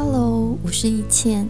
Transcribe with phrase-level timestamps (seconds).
[0.00, 1.48] Hello，我是易倩，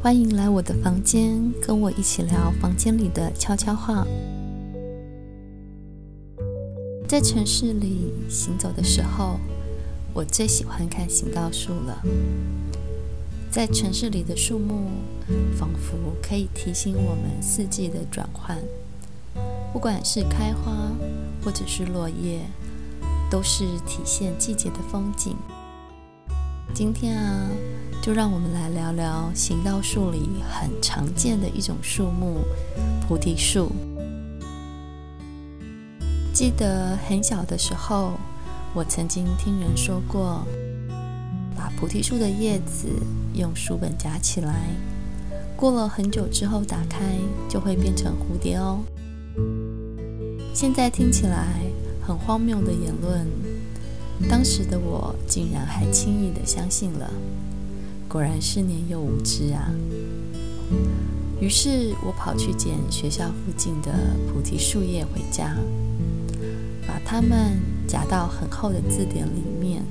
[0.00, 4.06] 欢迎来我的房间，跟我一起聊房间里的悄悄话。
[7.06, 9.38] 在城市里行走的时候，
[10.14, 12.02] 我最喜欢看行道树了。
[13.50, 14.86] 在城市里的树木，
[15.54, 18.56] 仿佛可以提醒我们四季的转换，
[19.70, 20.72] 不管是开花
[21.44, 22.40] 或者是落叶，
[23.30, 25.36] 都是体现季节的风景。
[26.74, 27.48] 今天啊，
[28.02, 32.40] 就让我们来聊聊行道树里很常见的一种树木——
[33.06, 33.70] 菩提树。
[36.32, 38.14] 记得很小的时候，
[38.74, 40.44] 我曾经听人说过，
[41.56, 42.88] 把菩提树的叶子
[43.34, 44.66] 用书本夹起来，
[45.54, 47.16] 过了很久之后打开，
[47.48, 48.80] 就会变成蝴蝶哦。
[50.52, 51.46] 现在听起来
[52.04, 53.53] 很荒谬的言论。
[54.28, 57.10] 当时的我竟然还轻易地相信了，
[58.08, 59.70] 果然是年幼无知啊！
[61.40, 63.92] 于是我跑去捡学校附近的
[64.32, 65.56] 菩提树叶回家，
[66.86, 69.82] 把它们夹到很厚的字典里面。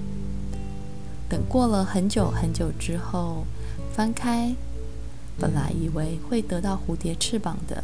[1.30, 3.46] 等过了很久很久之后，
[3.94, 4.56] 翻开，
[5.38, 7.84] 本来以为会得到蝴蝶翅膀的，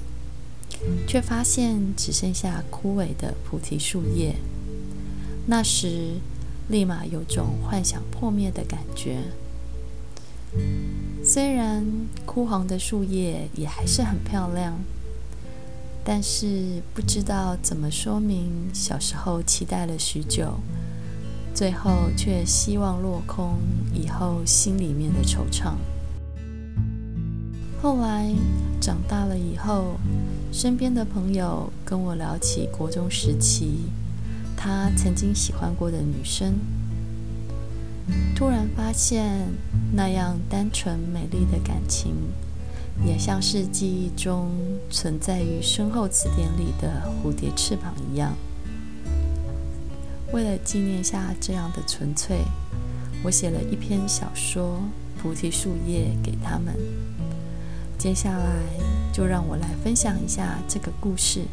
[1.05, 4.35] 却发现只剩下枯萎的菩提树叶。
[5.51, 6.19] 那时，
[6.67, 9.17] 立马有种幻想破灭的感觉。
[11.25, 11.83] 虽然
[12.23, 14.75] 枯黄的树叶也还是很漂亮，
[16.05, 20.59] 但是不知道怎么说明小时候期待了许久，
[21.55, 23.55] 最后却希望落空，
[23.91, 25.73] 以后心里面的惆怅。
[27.81, 28.31] 后来
[28.79, 29.95] 长大了以后，
[30.51, 33.89] 身边的朋友跟我聊起国中时期。
[34.61, 36.55] 他曾经喜欢过的女生，
[38.35, 39.47] 突然发现
[39.93, 42.13] 那样单纯美丽的感情，
[43.05, 44.51] 也像是记忆中
[44.89, 48.35] 存在于身后词典里的蝴蝶翅膀一样。
[50.33, 52.39] 为了纪念下这样的纯粹，
[53.23, 54.81] 我写了一篇小说
[55.21, 56.75] 《菩提树叶》给他们。
[57.97, 58.57] 接下来
[59.13, 61.45] 就让我来分享一下这个故事。